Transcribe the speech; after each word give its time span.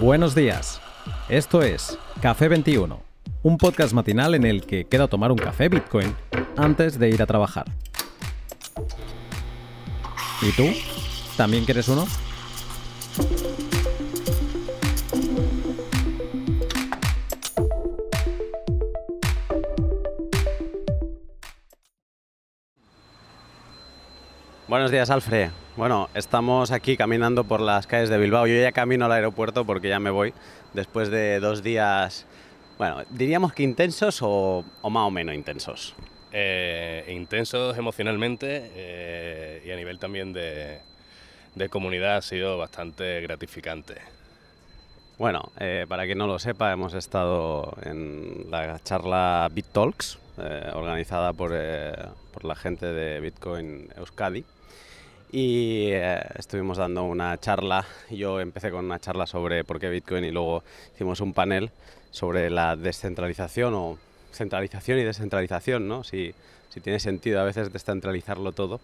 Buenos 0.00 0.34
días. 0.34 0.80
Esto 1.28 1.62
es 1.62 1.96
Café 2.20 2.48
21, 2.48 3.00
un 3.44 3.58
podcast 3.58 3.92
matinal 3.92 4.34
en 4.34 4.44
el 4.44 4.66
que 4.66 4.86
queda 4.86 5.06
tomar 5.06 5.30
un 5.30 5.38
café 5.38 5.68
Bitcoin 5.68 6.14
antes 6.56 6.98
de 6.98 7.10
ir 7.10 7.22
a 7.22 7.26
trabajar. 7.26 7.66
¿Y 10.42 10.50
tú? 10.52 10.66
¿También 11.36 11.64
quieres 11.64 11.88
uno? 11.88 12.06
Buenos 24.66 24.90
días, 24.90 25.08
Alfred. 25.08 25.50
Bueno, 25.76 26.08
estamos 26.14 26.70
aquí 26.70 26.96
caminando 26.96 27.42
por 27.42 27.60
las 27.60 27.88
calles 27.88 28.08
de 28.08 28.16
Bilbao. 28.16 28.46
Yo 28.46 28.54
ya 28.54 28.70
camino 28.70 29.06
al 29.06 29.12
aeropuerto 29.12 29.64
porque 29.64 29.88
ya 29.88 29.98
me 29.98 30.10
voy 30.10 30.32
después 30.72 31.10
de 31.10 31.40
dos 31.40 31.64
días, 31.64 32.26
bueno, 32.78 33.02
diríamos 33.10 33.52
que 33.52 33.64
intensos 33.64 34.22
o, 34.22 34.64
o 34.82 34.90
más 34.90 35.08
o 35.08 35.10
menos 35.10 35.34
intensos. 35.34 35.96
Eh, 36.30 37.04
intensos 37.12 37.76
emocionalmente 37.76 38.70
eh, 38.76 39.62
y 39.66 39.72
a 39.72 39.76
nivel 39.76 39.98
también 39.98 40.32
de, 40.32 40.78
de, 41.56 41.68
comunidad 41.68 42.18
ha 42.18 42.22
sido 42.22 42.56
bastante 42.56 43.20
gratificante. 43.22 43.94
Bueno, 45.18 45.50
eh, 45.58 45.86
para 45.88 46.04
quien 46.04 46.18
no 46.18 46.28
lo 46.28 46.38
sepa, 46.38 46.70
hemos 46.70 46.94
estado 46.94 47.76
en 47.82 48.48
la 48.48 48.78
charla 48.78 49.50
BitTalks, 49.52 50.20
organizada 50.72 51.32
por, 51.32 51.52
por 52.32 52.44
la 52.44 52.54
gente 52.54 52.86
de 52.86 53.18
Bitcoin 53.18 53.88
Euskadi 53.96 54.44
y 55.34 55.88
eh, 55.90 56.20
estuvimos 56.36 56.78
dando 56.78 57.02
una 57.02 57.36
charla. 57.40 57.84
Yo 58.08 58.38
empecé 58.38 58.70
con 58.70 58.84
una 58.84 59.00
charla 59.00 59.26
sobre 59.26 59.64
por 59.64 59.80
qué 59.80 59.88
Bitcoin 59.88 60.24
y 60.24 60.30
luego 60.30 60.62
hicimos 60.94 61.20
un 61.20 61.32
panel 61.32 61.70
sobre 62.12 62.50
la 62.50 62.76
descentralización 62.76 63.74
o 63.74 63.98
centralización 64.30 65.00
y 65.00 65.02
descentralización, 65.02 65.88
¿no? 65.88 66.04
Si, 66.04 66.32
si 66.68 66.78
tiene 66.80 67.00
sentido 67.00 67.40
a 67.40 67.44
veces 67.44 67.72
descentralizarlo 67.72 68.52
todo. 68.52 68.80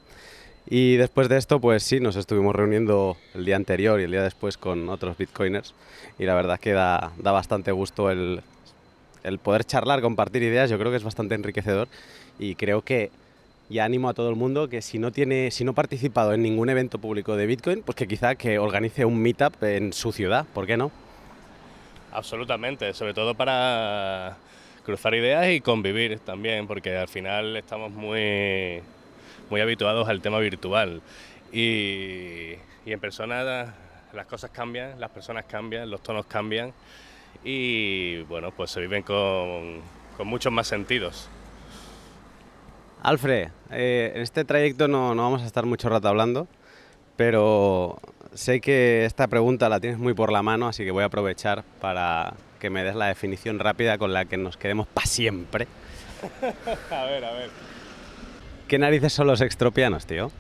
Y 0.67 0.97
después 0.97 1.28
de 1.28 1.39
esto, 1.39 1.61
pues 1.61 1.84
sí, 1.84 2.01
nos 2.01 2.17
estuvimos 2.17 2.56
reuniendo 2.56 3.17
el 3.34 3.45
día 3.45 3.55
anterior 3.55 4.01
y 4.01 4.05
el 4.05 4.11
día 4.11 4.25
después 4.25 4.59
con 4.59 4.89
otros 4.89 5.17
bitcoiners 5.17 5.73
y 6.19 6.25
la 6.25 6.34
verdad 6.34 6.59
que 6.59 6.73
da, 6.73 7.12
da 7.19 7.31
bastante 7.31 7.71
gusto 7.71 8.11
el, 8.11 8.43
el 9.23 9.39
poder 9.39 9.65
charlar, 9.65 10.01
compartir 10.01 10.43
ideas, 10.43 10.69
yo 10.69 10.78
creo 10.81 10.91
que 10.91 10.97
es 10.97 11.05
bastante 11.05 11.37
enriquecedor 11.37 11.87
y 12.41 12.56
creo 12.56 12.83
que 12.83 13.12
y 13.71 13.79
animo 13.79 14.09
a 14.09 14.15
todo 14.15 14.29
el 14.29 14.37
mundo 14.37 14.69
que 14.69 14.83
si 14.83 14.99
no 14.99 15.13
tiene, 15.13 15.53
si 15.53 15.63
no 15.65 15.71
ha 15.71 15.75
participado 15.75 16.35
en 16.35 16.43
ningún 16.43 16.69
evento 16.69 16.99
público 16.99 17.37
de 17.37 17.47
Bitcoin, 17.47 17.83
pues 17.83 17.95
que 17.95 18.09
quizá 18.09 18.35
que 18.35 18.59
organice 18.59 19.05
un 19.05 19.23
meetup 19.23 19.62
en 19.62 19.93
su 19.93 20.11
ciudad, 20.11 20.45
¿por 20.53 20.67
qué 20.67 20.77
no? 20.77 20.91
Absolutamente, 22.12 22.93
sobre 22.95 23.15
todo 23.15 23.37
para 23.37 24.37
cruzar 24.85 25.15
ideas 25.15 25.49
y 25.51 25.61
convivir 25.61 26.19
también, 26.19 26.67
porque 26.67 26.97
al 26.97 27.07
final 27.07 27.57
estamos 27.57 27.93
muy, 27.93 28.81
muy 29.49 29.61
habituados 29.61 30.09
al 30.09 30.21
tema 30.21 30.41
virtual 30.41 31.01
y, 31.53 32.55
y 32.84 32.93
en 32.93 32.99
persona 32.99 33.73
las 34.12 34.27
cosas 34.27 34.51
cambian, 34.51 34.99
las 34.99 35.11
personas 35.11 35.45
cambian, 35.45 35.89
los 35.89 36.03
tonos 36.03 36.27
cambian 36.27 36.73
y 37.45 38.23
bueno, 38.23 38.51
pues 38.51 38.73
se 38.73 38.81
viven 38.81 39.05
con, 39.05 39.81
con 40.17 40.27
muchos 40.27 40.53
más 40.53 40.67
sentidos. 40.67 41.29
Alfred, 43.03 43.48
eh, 43.70 44.12
en 44.15 44.23
este 44.23 44.45
trayecto 44.45 44.89
no, 44.89 45.15
no, 45.15 45.23
vamos 45.23 45.43
a 45.43 45.47
estar 45.47 45.65
mucho 45.65 45.89
rato 45.89 46.09
hablando, 46.09 46.47
pero 47.17 47.98
sé 48.34 48.61
que 48.61 49.06
esta 49.06 49.27
pregunta 49.29 49.69
la 49.69 49.81
tienes 49.81 49.98
muy 49.98 50.12
por 50.12 50.33
la 50.33 50.43
mano, 50.43 50.69
así 50.69 50.84
que 50.84 50.91
voy 50.91 51.03
a 51.03 51.06
aprovechar 51.06 51.65
para 51.81 52.34
que 52.59 52.69
me 52.69 52.84
des 52.84 52.94
la 52.94 53.06
definición 53.06 53.59
rápida 53.59 53.97
con 53.97 54.12
la 54.12 54.27
que 54.27 54.37
nos 54.37 54.56
quedemos 54.56 54.87
para 54.87 55.06
siempre. 55.06 55.66
a 56.91 57.05
ver, 57.05 57.25
a 57.25 57.33
ver. 57.33 57.50
¿Qué 58.69 58.78
narices 58.78 59.12
son 59.12 59.27
los 59.27 59.41
extropianos, 59.41 60.06
tío? 60.06 60.31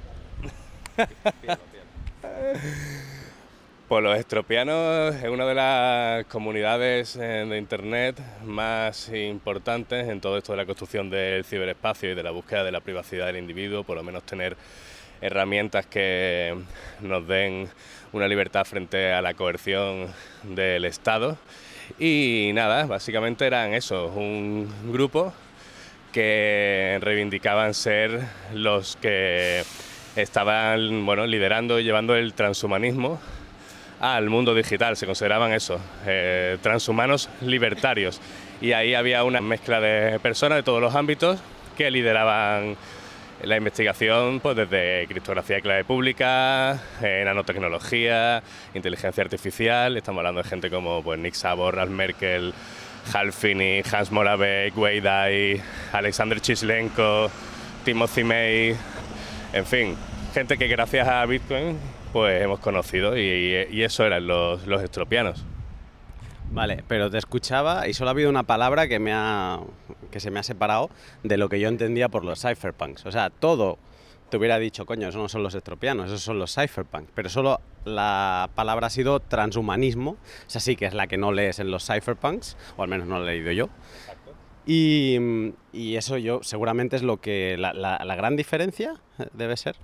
Pues 3.90 4.04
los 4.04 4.16
estropianos 4.16 5.16
es 5.16 5.28
una 5.28 5.44
de 5.46 5.54
las 5.56 6.24
comunidades 6.26 7.16
eh, 7.16 7.44
de 7.44 7.58
Internet 7.58 8.20
más 8.44 9.08
importantes 9.08 10.08
en 10.08 10.20
todo 10.20 10.38
esto 10.38 10.52
de 10.52 10.58
la 10.58 10.64
construcción 10.64 11.10
del 11.10 11.44
ciberespacio 11.44 12.12
y 12.12 12.14
de 12.14 12.22
la 12.22 12.30
búsqueda 12.30 12.62
de 12.62 12.70
la 12.70 12.78
privacidad 12.78 13.26
del 13.26 13.38
individuo, 13.38 13.82
por 13.82 13.96
lo 13.96 14.04
menos 14.04 14.22
tener 14.22 14.56
herramientas 15.20 15.86
que 15.86 16.56
nos 17.00 17.26
den 17.26 17.68
una 18.12 18.28
libertad 18.28 18.64
frente 18.64 19.12
a 19.12 19.22
la 19.22 19.34
coerción 19.34 20.06
del 20.44 20.84
Estado. 20.84 21.36
Y 21.98 22.52
nada, 22.54 22.86
básicamente 22.86 23.44
eran 23.44 23.74
eso, 23.74 24.06
un 24.06 24.72
grupo 24.92 25.32
que 26.12 26.96
reivindicaban 27.00 27.74
ser 27.74 28.20
los 28.54 28.94
que 28.94 29.64
estaban 30.14 31.04
bueno, 31.04 31.26
liderando 31.26 31.80
y 31.80 31.82
llevando 31.82 32.14
el 32.14 32.34
transhumanismo 32.34 33.18
al 34.00 34.30
mundo 34.30 34.54
digital, 34.54 34.96
se 34.96 35.06
consideraban 35.06 35.52
eso, 35.52 35.78
eh, 36.06 36.56
transhumanos 36.62 37.28
libertarios. 37.42 38.20
Y 38.60 38.72
ahí 38.72 38.94
había 38.94 39.22
una 39.24 39.40
mezcla 39.40 39.80
de 39.80 40.18
personas 40.20 40.56
de 40.56 40.62
todos 40.62 40.80
los 40.80 40.94
ámbitos 40.94 41.38
que 41.76 41.90
lideraban 41.90 42.76
la 43.42 43.56
investigación 43.56 44.40
pues 44.40 44.56
desde 44.56 45.06
criptografía 45.06 45.56
de 45.56 45.62
clave 45.62 45.84
pública, 45.84 46.78
eh, 47.02 47.22
nanotecnología, 47.24 48.42
inteligencia 48.74 49.22
artificial, 49.22 49.96
estamos 49.96 50.20
hablando 50.20 50.42
de 50.42 50.48
gente 50.48 50.70
como 50.70 51.02
pues, 51.02 51.18
Nick 51.18 51.34
Sabor, 51.34 51.76
Ralph 51.76 51.90
Merkel, 51.90 52.52
Hal 53.12 53.32
Finney, 53.32 53.82
Hans 53.90 54.10
Moravec, 54.12 54.76
Wei 54.76 55.00
Dai, 55.00 55.60
Alexander 55.92 56.40
Chislenko, 56.40 57.30
Timothy 57.84 58.24
May, 58.24 58.76
en 59.54 59.66
fin, 59.66 59.96
gente 60.34 60.58
que 60.58 60.68
gracias 60.68 61.08
a 61.08 61.24
Bitcoin 61.24 61.78
pues 62.12 62.42
hemos 62.42 62.60
conocido 62.60 63.16
y, 63.16 63.66
y 63.70 63.82
eso 63.82 64.04
eran 64.04 64.26
los, 64.26 64.66
los 64.66 64.82
estropianos. 64.82 65.44
Vale, 66.52 66.82
pero 66.88 67.10
te 67.10 67.18
escuchaba 67.18 67.86
y 67.86 67.94
solo 67.94 68.10
ha 68.10 68.12
habido 68.12 68.28
una 68.28 68.42
palabra 68.42 68.88
que, 68.88 68.98
me 68.98 69.12
ha, 69.14 69.60
que 70.10 70.18
se 70.18 70.32
me 70.32 70.40
ha 70.40 70.42
separado 70.42 70.90
de 71.22 71.36
lo 71.36 71.48
que 71.48 71.60
yo 71.60 71.68
entendía 71.68 72.08
por 72.08 72.24
los 72.24 72.42
cypherpunks. 72.42 73.06
O 73.06 73.12
sea, 73.12 73.30
todo 73.30 73.78
te 74.30 74.36
hubiera 74.36 74.58
dicho, 74.58 74.84
coño, 74.84 75.08
esos 75.08 75.20
no 75.20 75.28
son 75.28 75.44
los 75.44 75.54
estropianos, 75.54 76.06
esos 76.06 76.22
son 76.22 76.40
los 76.40 76.52
cypherpunks. 76.52 77.12
Pero 77.14 77.28
solo 77.28 77.60
la 77.84 78.50
palabra 78.56 78.88
ha 78.88 78.90
sido 78.90 79.20
transhumanismo, 79.20 80.16
esa 80.48 80.58
sí 80.58 80.74
que 80.74 80.86
es 80.86 80.94
la 80.94 81.06
que 81.06 81.18
no 81.18 81.30
lees 81.30 81.60
en 81.60 81.70
los 81.70 81.86
cypherpunks, 81.86 82.56
o 82.76 82.82
al 82.82 82.88
menos 82.88 83.06
no 83.06 83.20
la 83.20 83.30
he 83.30 83.36
leído 83.36 83.52
yo. 83.52 83.68
Y, 84.66 85.18
y, 85.72 85.96
eso 85.96 86.16
yo 86.16 86.42
seguramente 86.42 86.96
es 86.96 87.02
lo 87.02 87.20
que 87.20 87.56
la, 87.58 87.72
la, 87.72 88.02
la 88.04 88.14
gran 88.14 88.36
diferencia 88.36 89.00
debe 89.32 89.56
ser. 89.56 89.76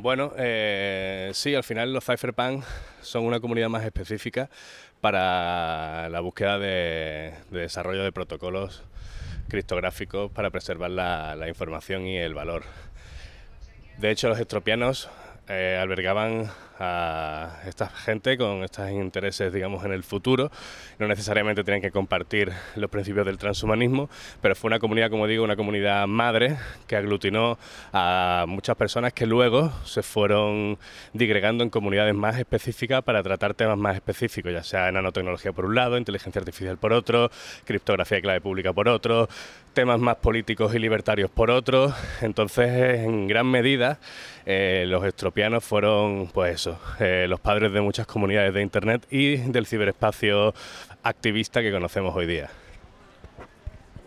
Bueno, 0.00 0.32
eh, 0.36 1.32
sí, 1.34 1.56
al 1.56 1.64
final 1.64 1.92
los 1.92 2.04
cypherpunks 2.04 2.64
son 3.02 3.24
una 3.24 3.40
comunidad 3.40 3.68
más 3.68 3.84
específica 3.84 4.48
para 5.00 6.08
la 6.08 6.20
búsqueda 6.20 6.56
de, 6.60 7.34
de 7.50 7.60
desarrollo 7.62 8.04
de 8.04 8.12
protocolos 8.12 8.84
criptográficos 9.48 10.30
para 10.30 10.50
preservar 10.50 10.92
la, 10.92 11.34
la, 11.34 11.48
información 11.48 12.06
y 12.06 12.16
el 12.16 12.32
valor. 12.32 12.62
De 13.96 14.12
hecho, 14.12 14.28
los 14.28 14.38
estropianos 14.38 15.10
eh, 15.48 15.76
albergaban 15.82 16.48
a 16.78 17.60
esta 17.66 17.88
gente 17.88 18.36
con 18.38 18.62
estos 18.62 18.90
intereses, 18.90 19.52
digamos, 19.52 19.84
en 19.84 19.92
el 19.92 20.04
futuro. 20.04 20.50
No 20.98 21.08
necesariamente 21.08 21.64
tienen 21.64 21.82
que 21.82 21.90
compartir 21.90 22.52
los 22.76 22.90
principios 22.90 23.26
del 23.26 23.38
transhumanismo, 23.38 24.08
pero 24.40 24.54
fue 24.54 24.68
una 24.68 24.78
comunidad, 24.78 25.10
como 25.10 25.26
digo, 25.26 25.44
una 25.44 25.56
comunidad 25.56 26.06
madre 26.06 26.56
que 26.86 26.96
aglutinó 26.96 27.58
a 27.92 28.44
muchas 28.48 28.76
personas 28.76 29.12
que 29.12 29.26
luego 29.26 29.72
se 29.84 30.02
fueron 30.02 30.78
digregando 31.12 31.64
en 31.64 31.70
comunidades 31.70 32.14
más 32.14 32.38
específicas 32.38 33.02
para 33.02 33.22
tratar 33.22 33.54
temas 33.54 33.78
más 33.78 33.96
específicos, 33.96 34.52
ya 34.52 34.62
sea 34.62 34.92
nanotecnología 34.92 35.52
por 35.52 35.66
un 35.66 35.74
lado, 35.74 35.98
inteligencia 35.98 36.40
artificial 36.40 36.78
por 36.78 36.92
otro, 36.92 37.30
criptografía 37.64 38.16
de 38.16 38.22
clave 38.22 38.40
pública 38.40 38.72
por 38.72 38.88
otro, 38.88 39.28
temas 39.74 40.00
más 40.00 40.16
políticos 40.16 40.74
y 40.74 40.78
libertarios 40.78 41.30
por 41.30 41.50
otro. 41.50 41.92
Entonces, 42.20 43.00
en 43.00 43.28
gran 43.28 43.46
medida, 43.46 43.98
eh, 44.44 44.84
los 44.88 45.04
estropianos 45.04 45.64
fueron, 45.64 46.28
pues 46.32 46.67
eso, 46.70 46.80
eh, 47.00 47.26
los 47.28 47.40
padres 47.40 47.72
de 47.72 47.80
muchas 47.80 48.06
comunidades 48.06 48.54
de 48.54 48.62
Internet 48.62 49.06
y 49.10 49.36
del 49.36 49.66
ciberespacio 49.66 50.54
activista 51.02 51.62
que 51.62 51.72
conocemos 51.72 52.14
hoy 52.14 52.26
día. 52.26 52.50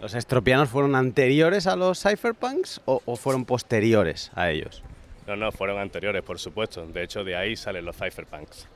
¿Los 0.01 0.15
estropianos 0.15 0.69
fueron 0.69 0.95
anteriores 0.95 1.67
a 1.67 1.75
los 1.75 2.01
cypherpunks 2.01 2.81
o, 2.85 3.01
o, 3.05 3.15
fueron 3.15 3.45
posteriores 3.45 4.31
a 4.33 4.49
ellos? 4.49 4.83
No, 5.27 5.35
no, 5.35 5.51
fueron 5.51 5.79
anteriores, 5.79 6.23
por 6.23 6.39
supuesto. 6.39 6.85
De 6.87 7.03
hecho, 7.03 7.23
de 7.23 7.35
ahí 7.35 7.55
salen 7.55 7.85
los 7.85 7.95
cypherpunks. 7.95 8.67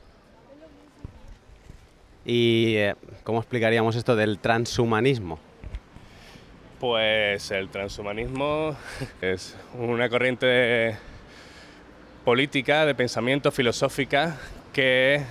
¿Y 2.24 2.74
eh, 2.76 2.94
cómo 3.24 3.38
explicaríamos 3.38 3.96
esto 3.96 4.14
del 4.14 4.38
transhumanismo? 4.38 5.38
Pues 6.80 7.50
el 7.50 7.68
transhumanismo 7.68 8.76
es 9.20 9.56
una 9.78 10.08
corriente 10.08 10.96
política, 12.26 12.84
de 12.84 12.96
pensamiento 12.96 13.52
filosófica 13.52 14.36
que 14.72 15.22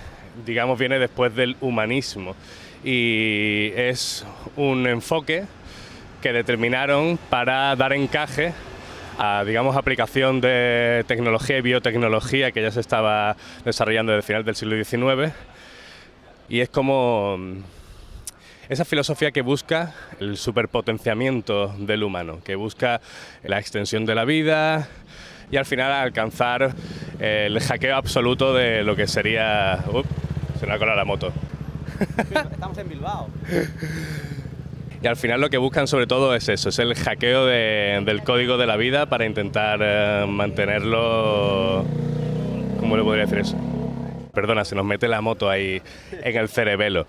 digamos, 0.46 0.78
viene 0.78 0.98
después 0.98 1.34
del 1.34 1.58
humanismo 1.60 2.34
y 2.82 3.70
es 3.76 4.24
un 4.56 4.86
enfoque 4.86 5.44
que 6.22 6.32
determinaron 6.32 7.18
para 7.28 7.76
dar 7.76 7.92
encaje 7.92 8.54
a, 9.18 9.44
digamos, 9.44 9.76
aplicación 9.76 10.40
de 10.40 11.04
tecnología 11.06 11.58
y 11.58 11.60
biotecnología 11.60 12.50
que 12.50 12.62
ya 12.62 12.70
se 12.70 12.80
estaba 12.80 13.36
desarrollando 13.66 14.12
desde 14.12 14.20
el 14.20 14.26
final 14.26 14.44
del 14.46 14.56
siglo 14.56 14.82
XIX. 14.82 15.34
Y 16.48 16.60
es 16.60 16.70
como 16.70 17.36
mm, 17.38 17.58
esa 18.70 18.86
filosofía 18.86 19.32
que 19.32 19.42
busca 19.42 19.94
el 20.18 20.38
superpotenciamiento 20.38 21.74
del 21.78 22.04
humano, 22.04 22.40
que 22.42 22.54
busca 22.54 23.02
la 23.42 23.58
extensión 23.58 24.06
de 24.06 24.14
la 24.14 24.24
vida 24.24 24.88
y 25.50 25.56
al 25.56 25.64
final 25.64 25.92
alcanzar 25.92 26.74
el 27.18 27.60
hackeo 27.60 27.96
absoluto 27.96 28.54
de 28.54 28.82
lo 28.82 28.96
que 28.96 29.06
sería... 29.06 29.84
se 30.58 30.66
me 30.66 30.72
ha 30.72 30.78
colado 30.78 30.96
la 30.96 31.04
moto. 31.04 31.32
Estamos 32.52 32.78
en 32.78 32.88
Bilbao. 32.88 33.28
Y 35.02 35.06
al 35.06 35.16
final 35.16 35.40
lo 35.40 35.50
que 35.50 35.58
buscan 35.58 35.86
sobre 35.86 36.06
todo 36.06 36.34
es 36.34 36.48
eso, 36.48 36.70
es 36.70 36.78
el 36.78 36.94
hackeo 36.94 37.44
del 37.46 38.22
código 38.24 38.56
de 38.56 38.66
la 38.66 38.76
vida 38.76 39.06
para 39.06 39.26
intentar 39.26 39.78
eh, 39.82 40.24
mantenerlo... 40.26 41.84
¿Cómo 42.80 42.96
le 42.96 43.02
podría 43.02 43.24
decir 43.24 43.38
eso? 43.38 43.56
Perdona, 44.32 44.64
se 44.64 44.74
nos 44.74 44.84
mete 44.84 45.06
la 45.06 45.20
moto 45.20 45.50
ahí 45.50 45.82
en 46.12 46.36
el 46.36 46.48
cerebelo. 46.48 47.06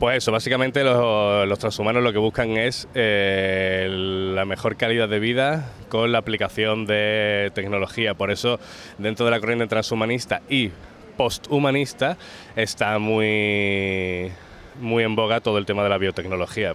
Pues 0.00 0.16
eso, 0.16 0.32
básicamente 0.32 0.82
los, 0.82 1.58
transhumanos 1.58 2.02
lo 2.02 2.10
que 2.10 2.18
buscan 2.18 2.56
es 2.56 2.88
eh, 2.94 3.86
la 4.34 4.46
mejor 4.46 4.78
calidad 4.78 5.10
de 5.10 5.18
vida 5.18 5.72
con 5.90 6.10
la 6.10 6.16
aplicación 6.16 6.86
de 6.86 7.52
tecnología. 7.54 8.14
Por 8.14 8.30
eso, 8.30 8.58
dentro 8.96 9.26
de 9.26 9.32
la 9.32 9.40
corriente 9.40 9.66
transhumanista 9.66 10.40
y 10.48 10.70
posthumanista, 11.18 12.16
está 12.56 12.98
muy, 12.98 14.32
muy 14.80 15.04
en 15.04 15.14
boga 15.16 15.42
todo 15.42 15.58
el 15.58 15.66
tema 15.66 15.82
de 15.82 15.90
la 15.90 15.98
biotecnología. 15.98 16.74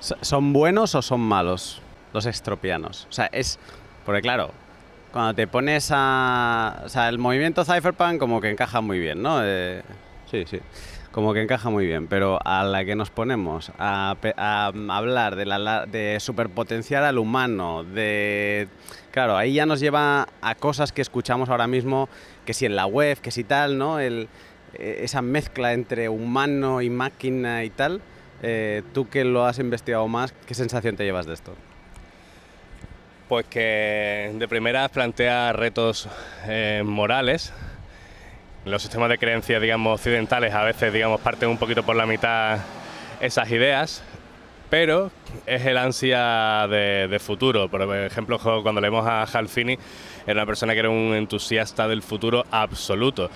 ¿Son 0.00 0.52
buenos 0.52 0.96
o 0.96 1.02
son 1.02 1.20
malos 1.20 1.80
los 2.12 2.26
extropianos? 2.26 3.06
O 3.08 3.12
sea, 3.12 3.26
es. 3.26 3.60
Porque 4.04 4.22
claro, 4.22 4.50
cuando 5.12 5.34
te 5.34 5.46
pones 5.46 5.90
a. 5.92 6.82
O 6.84 6.88
sea, 6.88 7.08
el 7.08 7.20
movimiento 7.20 7.64
Cypherpunk 7.64 8.18
como 8.18 8.40
que 8.40 8.50
encaja 8.50 8.80
muy 8.80 8.98
bien, 8.98 9.22
¿no? 9.22 9.38
Eh, 9.44 9.82
sí, 10.32 10.44
sí. 10.46 10.58
Como 11.12 11.34
que 11.34 11.42
encaja 11.42 11.68
muy 11.68 11.86
bien, 11.86 12.08
pero 12.08 12.38
a 12.42 12.64
la 12.64 12.84
que 12.86 12.96
nos 12.96 13.10
ponemos 13.10 13.70
a, 13.78 14.16
hablar 14.88 15.36
de, 15.36 15.44
la, 15.44 15.86
de 15.86 16.18
superpotenciar 16.18 17.04
al 17.04 17.18
humano, 17.18 17.84
de... 17.84 18.66
Claro, 19.10 19.36
ahí 19.36 19.52
ya 19.52 19.66
nos 19.66 19.78
lleva 19.78 20.26
a 20.40 20.54
cosas 20.54 20.90
que 20.90 21.02
escuchamos 21.02 21.50
ahora 21.50 21.66
mismo, 21.66 22.08
que 22.46 22.54
si 22.54 22.64
en 22.64 22.76
la 22.76 22.86
web, 22.86 23.18
que 23.20 23.30
si 23.30 23.44
tal, 23.44 23.76
¿no? 23.76 24.00
Eh, 24.00 24.26
esa 24.74 25.20
mezcla 25.20 25.74
entre 25.74 26.08
humano 26.08 26.80
y 26.80 26.88
máquina 26.88 27.62
y 27.62 27.70
tal. 27.70 28.00
Eh, 28.42 28.82
tú 28.94 29.08
que 29.08 29.24
lo 29.24 29.44
has 29.44 29.58
investigado 29.58 30.08
más, 30.08 30.32
¿qué 30.46 30.54
sensación 30.54 30.96
te 30.96 31.04
llevas 31.04 31.26
de 31.26 31.34
esto? 31.34 31.54
Pues 33.28 33.46
que 33.46 34.32
de 34.34 34.48
primeras 34.48 34.90
plantea 34.90 35.52
retos 35.52 36.08
eh, 36.46 36.82
morales. 36.84 37.52
Los 38.64 38.82
sistemas 38.82 39.08
de 39.08 39.18
creencias, 39.18 39.60
digamos, 39.60 40.00
occidentales 40.00 40.54
a 40.54 40.62
veces, 40.62 40.92
digamos, 40.92 41.20
parten 41.20 41.48
un 41.48 41.58
poquito 41.58 41.82
por 41.82 41.96
la 41.96 42.06
mitad 42.06 42.58
esas 43.20 43.50
ideas, 43.50 44.04
pero 44.70 45.10
es 45.46 45.66
el 45.66 45.76
ansia 45.76 46.68
de, 46.68 47.18
futuro. 47.20 47.68
Por 47.68 47.82
ejemplo, 47.96 48.38
cuando 48.62 48.80
leemos 48.80 49.06
a 49.06 49.24
Hal 49.24 49.48
Finney, 49.48 49.78
era 50.26 50.34
una 50.34 50.46
persona 50.46 50.74
que 50.74 50.78
era 50.78 50.90
un 50.90 51.12
entusiasta 51.14 51.88
del 51.88 52.02
futuro 52.02 52.44
absoluto 52.50 53.30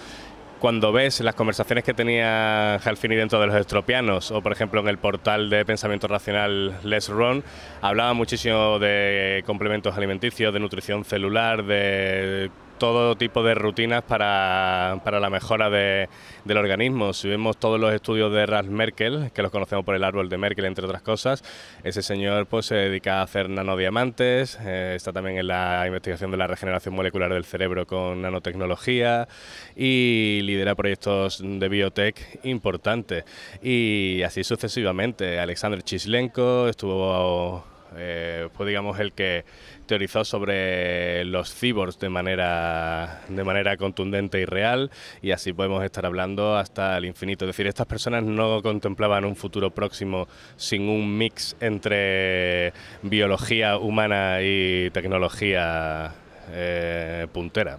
cuando 0.59 0.91
ves 0.91 1.21
las 1.21 1.35
conversaciones 1.35 1.85
que 1.85 1.93
tenía 1.93 2.77
Halfini 2.77 3.15
dentro 3.15 3.39
de 3.41 3.47
los 3.47 3.57
estropianos, 3.57 4.31
o 4.31 4.41
por 4.41 4.53
ejemplo 4.53 4.81
en 4.81 4.89
el 4.89 4.99
portal 4.99 5.51
de 5.51 5.65
pensamiento 5.65 6.09
racional 6.09 6.79
Les 6.83 7.09
Run, 7.09 7.45
hablaba 7.83 8.15
muchísimo 8.15 8.79
de 8.79 9.43
complementos 9.47 9.97
alimenticios, 9.97 10.53
de 10.55 10.61
nutrición 10.61 11.05
celular, 11.05 11.63
de 11.65 12.51
todo 12.79 13.17
tipo 13.17 13.43
de 13.43 13.55
rutinas 13.55 14.03
para, 14.03 15.01
la 15.05 15.31
mejora 15.31 15.71
del 15.71 16.57
organismo. 16.57 17.13
Si 17.13 17.29
vemos 17.29 17.57
todos 17.57 17.81
los 17.81 17.93
estudios 17.93 18.33
de 18.33 18.47
Ralph 18.47 18.69
Merkel, 18.69 19.31
que 19.33 19.43
los 19.43 19.51
conocemos 19.51 19.85
por 19.85 19.95
el 19.95 20.05
árbol 20.05 20.29
de 20.29 20.39
Merkel, 20.39 20.65
entre 20.67 20.85
otras 20.85 21.03
cosas, 21.03 21.43
ese 21.85 22.03
señor 22.03 22.47
pues, 22.47 22.67
se 22.67 22.75
dedica 22.75 23.21
a 23.21 23.23
hacer 23.23 23.49
nanodiamantes, 23.49 24.59
eh, 24.63 24.95
está 24.97 25.13
también 25.13 25.39
en 25.39 25.47
la 25.49 25.85
investigación 25.87 26.31
de 26.31 26.37
la 26.37 26.47
regeneración 26.47 26.95
molecular 26.95 27.33
del 27.33 27.45
cerebro 27.45 27.87
con 27.87 28.23
nanotecnología 28.23 29.29
y 29.75 30.41
lidera 30.43 30.75
proyectos 30.75 31.41
de 31.43 31.69
biotech 31.69 32.41
importantes. 32.45 33.25
Y 33.63 34.23
así 34.23 34.45
sucesivamente. 34.45 35.39
Alexander 35.39 35.83
Chislenko 35.83 36.69
estuvo, 36.69 37.65
eh, 37.97 38.49
fue 38.53 38.67
digamos 38.67 38.99
el 38.99 39.13
que 39.13 39.45
teorizó 39.87 40.25
sobre 40.25 41.25
los 41.25 41.55
cyborgs 41.55 41.99
de 41.99 42.09
manera, 42.09 43.23
de 43.29 43.45
manera 43.45 43.77
contundente 43.77 44.41
y 44.41 44.45
real 44.45 44.91
y 45.23 45.31
así 45.31 45.53
podemos 45.53 45.85
estar 45.85 46.07
hablando 46.07 46.57
hasta 46.57 46.97
el 46.99 47.05
infinito. 47.05 47.45
Es 47.45 47.51
decir, 47.51 47.67
estas 47.67 47.87
personas 47.87 48.25
no 48.25 48.63
contemplaban 48.63 49.25
un 49.25 49.37
futuro 49.37 49.71
próximo 49.71 50.27
sin 50.57 50.89
un 50.89 51.17
mix 51.17 51.57
entre 51.61 52.73
biología 53.03 53.79
humana 53.79 54.39
y 54.43 54.91
tecnología 54.91 56.13
eh, 56.51 57.27
puntera. 57.33 57.79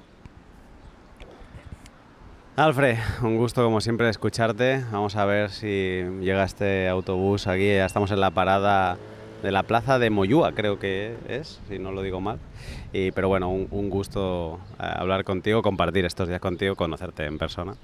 Alfred, 2.56 2.98
un 3.22 3.38
gusto 3.38 3.64
como 3.64 3.82
siempre 3.82 4.10
escucharte. 4.10 4.84
Vamos 4.92 5.16
a 5.16 5.26
ver 5.26 5.52
si 5.52 6.04
llega 6.22 6.44
este 6.44 6.88
autobús 6.88 7.46
aquí. 7.46 7.68
Ya 7.68 7.86
estamos 7.86 8.10
en 8.10 8.20
la 8.20 8.32
parada 8.32 8.98
de 9.44 9.52
la 9.52 9.64
plaza 9.64 10.00
de 10.00 10.10
Moyúa, 10.10 10.54
creo 10.54 10.80
que 10.80 11.16
es, 11.28 11.60
si 11.70 11.80
no 11.80 11.92
lo 11.92 12.02
digo 12.02 12.20
mal. 12.22 12.40
Y, 12.94 13.12
pero 13.12 13.28
bueno, 13.28 13.50
un, 13.50 13.90
gusto 13.90 14.60
eh, 14.80 14.84
hablar 14.84 15.24
contigo, 15.24 15.62
compartir 15.62 16.06
estos 16.06 16.28
días 16.28 16.40
contigo, 16.40 16.76
conocerte 16.76 17.26
en 17.26 17.38
persona. 17.38 17.76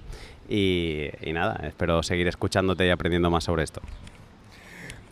Y, 0.49 1.09
y 1.21 1.33
nada, 1.33 1.59
espero 1.67 2.03
seguir 2.03 2.27
escuchándote 2.27 2.85
y 2.85 2.89
aprendiendo 2.89 3.29
más 3.29 3.43
sobre 3.43 3.63
esto. 3.63 3.81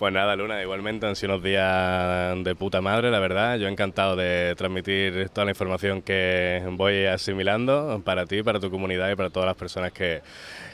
Pues 0.02 0.12
nada, 0.12 0.36
Luna, 0.36 0.60
igualmente 0.64 1.06
han 1.06 1.16
sido 1.16 1.34
unos 1.34 1.44
días 1.44 2.44
de 2.44 2.56
puta 2.56 2.82
madre, 2.82 3.12
la 3.12 3.20
verdad. 3.20 3.60
Yo 3.60 3.68
encantado 3.68 4.16
de 4.16 4.56
transmitir 4.58 5.30
toda 5.30 5.46
la 5.46 5.52
información 5.52 6.02
que 6.02 6.64
voy 6.72 7.06
asimilando 7.06 8.02
para 8.04 8.26
ti, 8.26 8.42
para 8.42 8.60
tu 8.60 8.72
comunidad 8.72 9.12
y 9.12 9.16
para 9.16 9.30
todas 9.30 9.46
las 9.46 9.56
personas 9.56 9.92
que, 9.92 10.24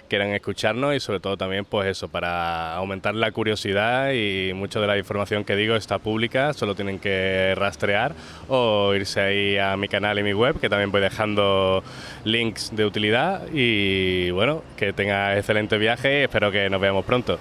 quieran 0.08 0.30
escucharnos 0.30 0.96
y 0.96 1.00
sobre 1.00 1.20
todo 1.20 1.38
también 1.38 1.66
pues 1.66 1.88
eso, 1.88 2.08
para 2.08 2.76
aumentar 2.76 3.16
la 3.16 3.32
curiosidad 3.32 4.12
y 4.12 4.54
mucha 4.54 4.80
de 4.80 4.88
la 4.88 4.98
información 4.98 5.44
que 5.44 5.56
digo 5.56 5.76
está 5.76 6.00
pública, 6.00 6.54
solo 6.54 6.76
tienen 6.76 7.00
que 7.00 7.54
rastrear 7.56 8.14
o 8.48 8.94
irse 8.96 9.22
ahí 9.22 9.58
a 9.58 9.78
mi 9.78 9.88
canal 9.88 10.20
y 10.20 10.24
mi 10.24 10.34
web 10.34 10.60
que 10.60 10.70
también 10.70 10.92
voy 10.92 11.02
dejando 11.02 11.84
links 12.24 12.76
de 12.76 12.86
utilidad 12.86 13.44
y 13.54 14.32
bueno, 14.32 14.64
que 14.76 14.94
tenga 14.94 15.38
excelente 15.38 15.78
viaje 15.78 16.22
y 16.22 16.24
espero 16.24 16.52
que 16.52 16.70
nos 16.70 16.82
veamos 16.82 17.06
pronto. 17.06 17.40